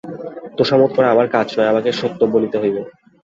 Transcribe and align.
তোষামোদ 0.57 0.91
করা 0.95 1.07
আমার 1.11 1.27
কাজ 1.35 1.47
নয়, 1.57 1.71
আমাকে 1.73 1.89
সত্য 1.99 2.19
বলিতে 2.33 2.57
হইবে। 2.61 2.81